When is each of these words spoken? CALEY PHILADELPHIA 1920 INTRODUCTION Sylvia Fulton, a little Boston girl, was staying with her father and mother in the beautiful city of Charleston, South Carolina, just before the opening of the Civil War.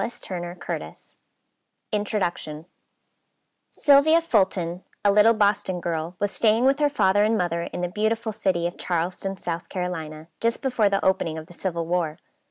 CALEY 0.01 0.09
PHILADELPHIA 0.09 0.87
1920 0.87 1.13
INTRODUCTION 1.91 2.65
Sylvia 3.69 4.19
Fulton, 4.19 4.83
a 5.05 5.11
little 5.11 5.35
Boston 5.35 5.79
girl, 5.79 6.15
was 6.17 6.31
staying 6.31 6.65
with 6.65 6.79
her 6.79 6.89
father 6.89 7.23
and 7.23 7.37
mother 7.37 7.69
in 7.71 7.81
the 7.81 7.87
beautiful 7.87 8.31
city 8.31 8.65
of 8.65 8.79
Charleston, 8.79 9.37
South 9.37 9.69
Carolina, 9.69 10.27
just 10.39 10.63
before 10.63 10.89
the 10.89 11.05
opening 11.05 11.37
of 11.37 11.45
the 11.45 11.53
Civil 11.53 11.85
War. 11.85 12.17